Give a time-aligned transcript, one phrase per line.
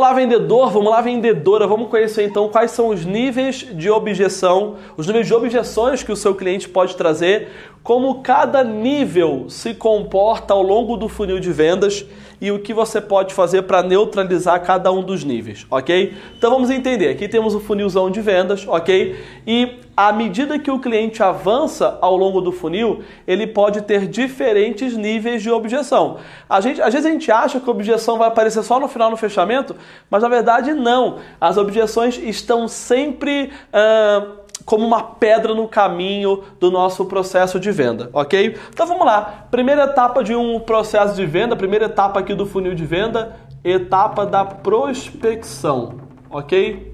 [0.00, 1.66] Vamos lá, vendedor, vamos lá, vendedora.
[1.66, 6.16] Vamos conhecer então quais são os níveis de objeção, os níveis de objeções que o
[6.16, 7.50] seu cliente pode trazer,
[7.82, 12.04] como cada nível se comporta ao longo do funil de vendas
[12.40, 16.14] e o que você pode fazer para neutralizar cada um dos níveis, ok?
[16.36, 17.08] Então vamos entender.
[17.08, 19.16] Aqui temos o funilzão de vendas, ok?
[19.46, 24.96] E à medida que o cliente avança ao longo do funil, ele pode ter diferentes
[24.96, 26.16] níveis de objeção.
[26.48, 29.10] A gente, às vezes a gente acha que a objeção vai aparecer só no final,
[29.10, 29.76] no fechamento,
[30.08, 31.18] mas na verdade não.
[31.38, 33.50] As objeções estão sempre.
[33.68, 34.39] Uh,
[34.70, 38.56] como uma pedra no caminho do nosso processo de venda, ok?
[38.72, 39.46] Então vamos lá.
[39.50, 44.24] Primeira etapa de um processo de venda, primeira etapa aqui do funil de venda, etapa
[44.24, 45.94] da prospecção,
[46.30, 46.88] ok?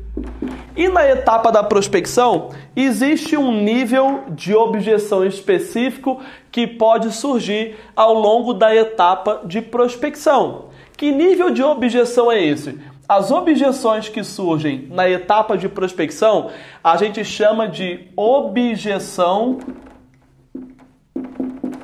[0.74, 6.18] E na etapa da prospecção, existe um nível de objeção específico
[6.50, 10.70] que pode surgir ao longo da etapa de prospecção.
[10.96, 12.80] Que nível de objeção é esse?
[13.09, 16.51] As objeções que surgem na etapa de prospecção,
[16.83, 19.59] a gente chama de objeção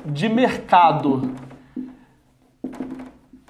[0.05, 1.33] de mercado.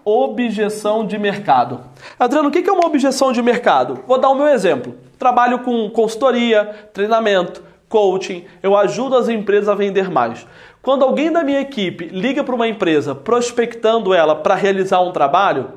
[0.05, 1.81] Objeção de mercado.
[2.19, 4.03] Adriano, o que é uma objeção de mercado?
[4.05, 4.95] Vou dar o meu exemplo.
[5.17, 10.45] Trabalho com consultoria, treinamento, coaching, eu ajudo as empresas a vender mais.
[10.81, 15.71] Quando alguém da minha equipe liga para uma empresa prospectando ela para realizar um trabalho,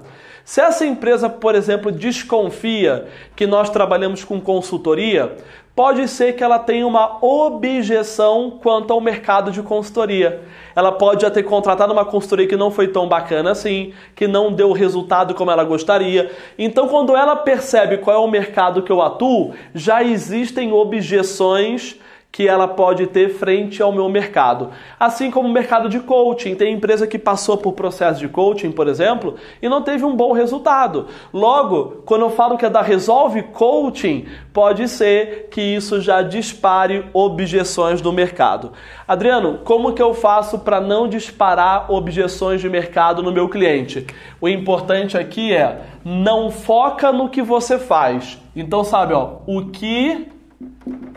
[0.47, 5.34] se essa empresa, por exemplo, desconfia que nós trabalhamos com consultoria,
[5.75, 10.41] pode ser que ela tenha uma objeção quanto ao mercado de consultoria.
[10.77, 14.53] Ela pode já ter contratado uma consultoria que não foi tão bacana assim, que não
[14.53, 16.30] deu o resultado como ela gostaria.
[16.56, 21.98] Então, quando ela percebe qual é o mercado que eu atuo, já existem objeções
[22.36, 24.68] que ela pode ter frente ao meu mercado.
[25.00, 26.54] Assim como o mercado de coaching.
[26.54, 30.32] Tem empresa que passou por processo de coaching, por exemplo, e não teve um bom
[30.32, 31.06] resultado.
[31.32, 37.06] Logo, quando eu falo que é da Resolve Coaching, pode ser que isso já dispare
[37.14, 38.70] objeções do mercado.
[39.08, 44.06] Adriano, como que eu faço para não disparar objeções de mercado no meu cliente?
[44.42, 48.38] O importante aqui é não foca no que você faz.
[48.54, 50.36] Então, sabe, ó, o que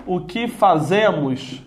[0.10, 1.62] o que fazemos?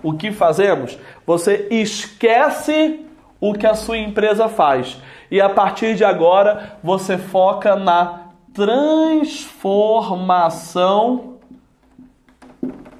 [0.00, 0.96] O que fazemos?
[1.26, 3.04] Você esquece
[3.40, 4.96] o que a sua empresa faz.
[5.28, 11.34] E a partir de agora, você foca na transformação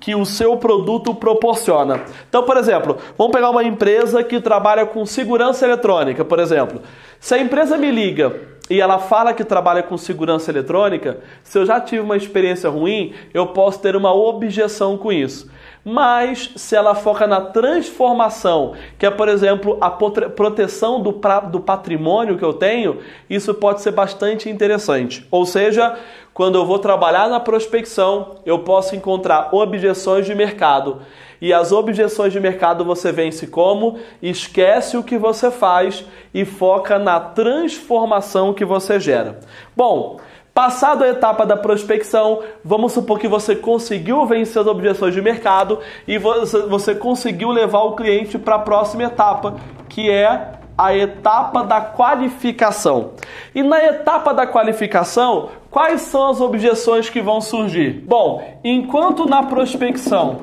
[0.00, 2.00] que o seu produto proporciona.
[2.28, 6.82] Então, por exemplo, vamos pegar uma empresa que trabalha com segurança eletrônica, por exemplo.
[7.20, 11.64] Se a empresa me liga e ela fala que trabalha com segurança eletrônica, se eu
[11.64, 15.48] já tive uma experiência ruim, eu posso ter uma objeção com isso.
[15.88, 21.12] Mas se ela foca na transformação, que é, por exemplo, a proteção do,
[21.48, 22.98] do patrimônio que eu tenho,
[23.30, 25.24] isso pode ser bastante interessante.
[25.30, 25.96] Ou seja,
[26.34, 31.02] quando eu vou trabalhar na prospecção, eu posso encontrar objeções de mercado.
[31.40, 33.96] E as objeções de mercado você vence como?
[34.20, 36.04] Esquece o que você faz
[36.34, 39.38] e foca na transformação que você gera.
[39.76, 40.18] Bom,
[40.56, 45.80] Passado a etapa da prospecção, vamos supor que você conseguiu vencer as objeções de mercado
[46.08, 49.56] e você conseguiu levar o cliente para a próxima etapa,
[49.86, 53.10] que é a etapa da qualificação.
[53.54, 58.02] E na etapa da qualificação, quais são as objeções que vão surgir?
[58.06, 60.38] Bom, enquanto na prospecção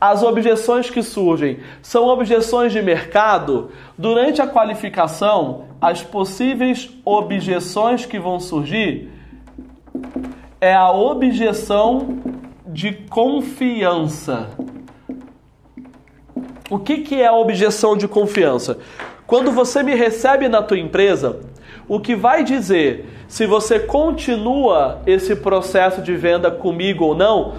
[0.00, 8.18] as objeções que surgem são objeções de mercado, durante a qualificação, as possíveis objeções que
[8.18, 9.16] vão surgir
[10.60, 12.18] é a objeção
[12.66, 14.50] de confiança.
[16.70, 18.78] O que, que é a objeção de confiança?
[19.26, 21.40] Quando você me recebe na tua empresa,
[21.88, 27.54] o que vai dizer se você continua esse processo de venda comigo ou não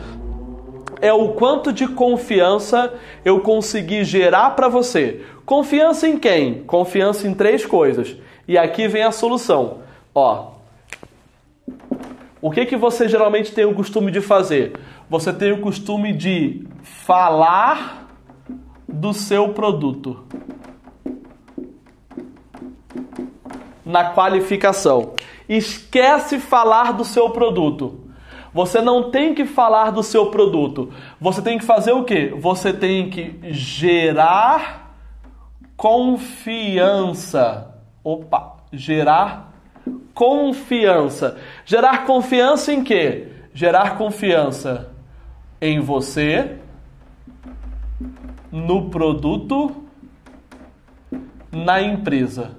[1.01, 5.21] é o quanto de confiança eu consegui gerar para você.
[5.45, 6.63] Confiança em quem?
[6.63, 8.15] Confiança em três coisas.
[8.47, 9.77] E aqui vem a solução.
[10.13, 10.58] Ó,
[12.41, 14.73] o que que você geralmente tem o costume de fazer?
[15.09, 18.07] Você tem o costume de falar
[18.87, 20.23] do seu produto.
[23.85, 25.15] Na qualificação.
[25.49, 28.05] Esquece falar do seu produto.
[28.53, 30.91] Você não tem que falar do seu produto.
[31.19, 32.33] Você tem que fazer o quê?
[32.39, 34.95] Você tem que gerar
[35.75, 37.75] confiança.
[38.03, 39.48] Opa, gerar
[40.19, 41.37] confiança.
[41.63, 43.27] Gerar confiança em quê?
[43.53, 44.91] Gerar confiança
[45.61, 46.57] em você,
[48.51, 49.73] no produto,
[51.49, 52.51] na empresa.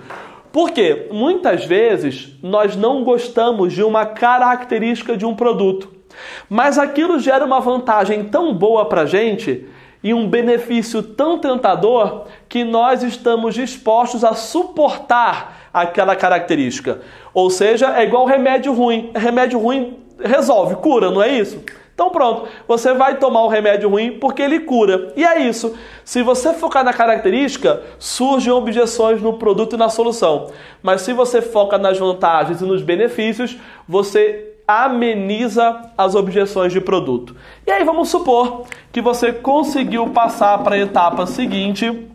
[0.51, 6.00] Porque muitas vezes nós não gostamos de uma característica de um produto,
[6.49, 9.67] mas aquilo gera uma vantagem tão boa para a gente
[10.03, 17.01] e um benefício tão tentador que nós estamos dispostos a suportar aquela característica.
[17.33, 19.11] Ou seja, é igual remédio ruim.
[19.15, 21.63] Remédio ruim resolve, cura, não é isso?
[21.93, 25.13] Então pronto, você vai tomar o remédio ruim porque ele cura.
[25.15, 25.75] E é isso.
[26.03, 30.49] Se você focar na característica, surgem objeções no produto e na solução.
[30.81, 33.55] Mas se você foca nas vantagens e nos benefícios,
[33.87, 37.35] você ameniza as objeções de produto.
[37.65, 42.07] E aí vamos supor que você conseguiu passar para a etapa seguinte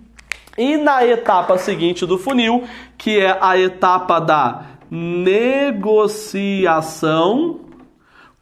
[0.56, 2.64] e na etapa seguinte do funil,
[2.96, 6.40] que é a etapa da negociação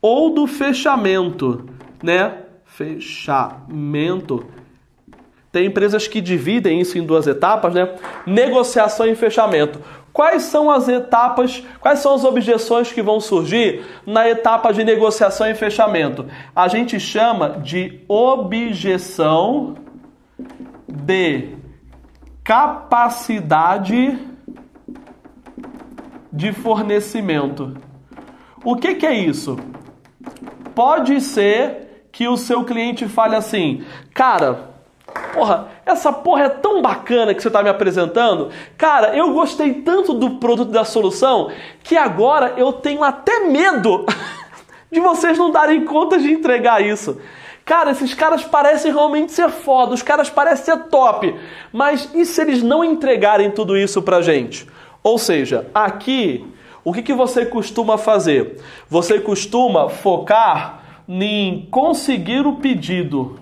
[0.00, 1.66] ou do fechamento,
[2.02, 2.38] né?
[2.64, 4.46] Fechamento.
[5.50, 7.94] Tem empresas que dividem isso em duas etapas, né?
[8.26, 9.78] Negociação e fechamento.
[10.14, 15.44] Quais são as etapas, quais são as objeções que vão surgir na etapa de negociação
[15.48, 16.26] e fechamento?
[16.54, 19.74] A gente chama de objeção
[20.88, 21.48] de
[22.44, 24.16] capacidade
[26.32, 27.76] de fornecimento.
[28.64, 29.58] O que, que é isso?
[30.76, 33.84] Pode ser que o seu cliente fale assim,
[34.14, 34.73] cara,
[35.34, 38.50] Porra, essa porra é tão bacana que você está me apresentando.
[38.78, 41.50] Cara, eu gostei tanto do produto da solução
[41.82, 44.06] que agora eu tenho até medo
[44.92, 47.20] de vocês não darem conta de entregar isso.
[47.64, 51.34] Cara, esses caras parecem realmente ser foda, os caras parecem ser top,
[51.72, 54.68] mas e se eles não entregarem tudo isso pra gente?
[55.02, 56.46] Ou seja, aqui,
[56.84, 58.62] o que, que você costuma fazer?
[58.88, 63.38] Você costuma focar em conseguir o pedido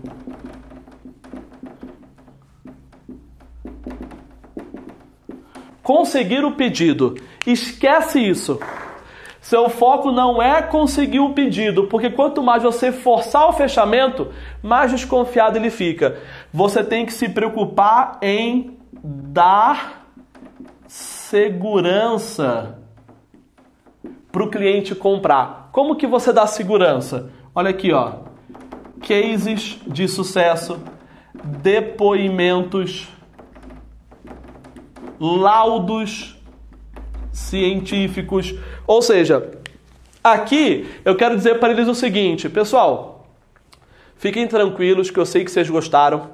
[5.83, 7.17] conseguir o pedido.
[7.47, 8.61] Esquece isso.
[9.41, 14.29] Seu foco não é conseguir o pedido, porque quanto mais você forçar o fechamento,
[14.63, 16.17] mais desconfiado ele fica.
[16.53, 20.07] Você tem que se preocupar em dar
[20.87, 22.79] segurança
[24.31, 25.71] para o cliente comprar.
[25.73, 27.31] Como que você dá segurança?
[27.53, 28.13] Olha aqui, ó.
[29.01, 30.79] Cases de sucesso,
[31.35, 33.09] depoimentos
[35.23, 36.37] laudos
[37.33, 38.55] científicos.
[38.87, 39.53] Ou seja,
[40.23, 43.27] aqui eu quero dizer para eles o seguinte, pessoal,
[44.17, 46.31] fiquem tranquilos que eu sei que vocês gostaram.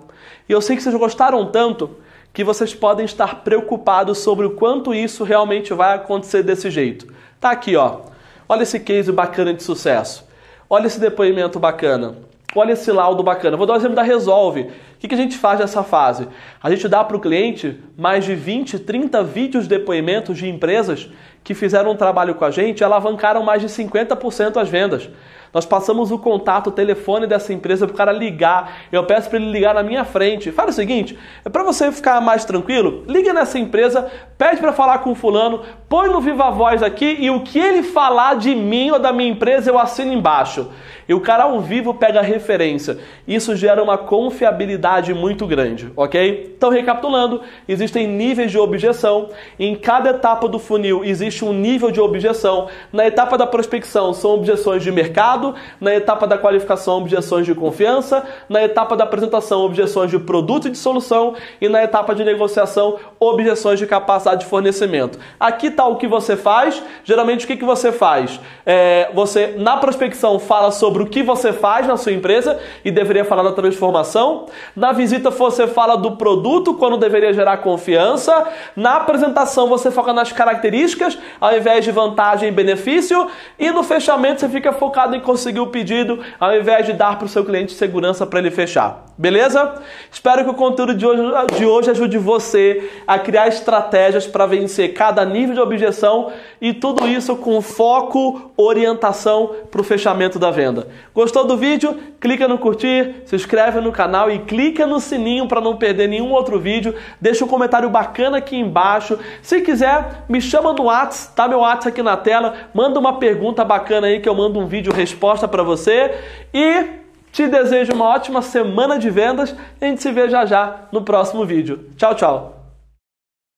[0.49, 1.91] E eu sei que vocês gostaram tanto
[2.33, 7.13] que vocês podem estar preocupados sobre o quanto isso realmente vai acontecer desse jeito.
[7.41, 8.01] Tá aqui, ó.
[8.49, 10.27] Olha esse case bacana de sucesso.
[10.71, 12.17] Olha esse depoimento bacana.
[12.55, 13.57] Olha esse laudo bacana.
[13.57, 16.27] Vou dar um exemplo da Resolve, O que, que a gente faz nessa fase?
[16.61, 21.09] A gente dá para o cliente mais de 20, 30 vídeos depoimentos de empresas
[21.45, 25.09] que fizeram um trabalho com a gente e alavancaram mais de 50% as vendas.
[25.53, 28.81] Nós passamos o contato, o telefone dessa empresa para o cara ligar.
[28.93, 30.53] Eu peço para ele ligar na minha frente.
[30.53, 34.99] Fala o seguinte: é para você ficar mais tranquilo, liga nessa empresa, pede para falar
[34.99, 38.91] com o fulano, põe no Viva Voz aqui e o que ele falar de mim
[38.91, 40.71] ou da minha empresa eu assino embaixo.
[41.09, 42.99] E o cara ao vivo pega referência.
[43.27, 46.55] Isso gera uma confiabilidade muito grande, ok?
[46.57, 49.29] Então, recapitulando, existem níveis de objeção.
[49.59, 52.69] Em cada etapa do funil existe um nível de objeção.
[52.93, 58.25] Na etapa da prospecção são objeções de mercado, na etapa da qualificação, objeções de confiança,
[58.49, 62.99] na etapa da apresentação, objeções de produto e de solução e na etapa de negociação,
[63.21, 65.19] objeções de capacidade de fornecimento.
[65.39, 66.83] Aqui está o que você faz.
[67.05, 68.41] Geralmente, o que, que você faz?
[68.67, 72.91] É, você, na prospecção, fala sobre sobre o que você faz na sua empresa e
[72.91, 74.47] deveria falar da transformação.
[74.79, 78.47] Na visita você fala do produto quando deveria gerar confiança.
[78.77, 83.27] Na apresentação você foca nas características ao invés de vantagem e benefício.
[83.59, 87.27] E no fechamento você fica focado em conseguir o pedido ao invés de dar para
[87.27, 89.05] o seu cliente segurança para ele fechar.
[89.19, 89.83] Beleza?
[90.13, 91.23] Espero que o conteúdo de hoje,
[91.57, 96.31] de hoje ajude você a criar estratégias para vencer cada nível de objeção
[96.61, 100.87] e tudo isso com foco, orientação para o fechamento da venda.
[101.13, 101.99] Gostou do vídeo?
[102.21, 106.31] Clica no curtir, se inscreve no canal e clica no sininho para não perder nenhum
[106.33, 106.95] outro vídeo.
[107.21, 109.19] Deixa um comentário bacana aqui embaixo.
[109.43, 112.55] Se quiser, me chama no WhatsApp, tá meu WhatsApp aqui na tela.
[112.75, 116.15] Manda uma pergunta bacana aí que eu mando um vídeo resposta para você.
[116.53, 116.99] E
[117.33, 121.45] te desejo uma ótima semana de vendas a gente se vê já já no próximo
[121.45, 121.89] vídeo.
[121.97, 122.58] Tchau, tchau!